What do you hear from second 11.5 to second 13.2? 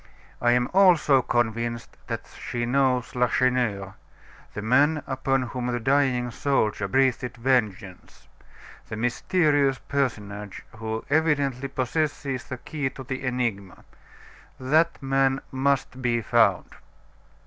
possesses the key to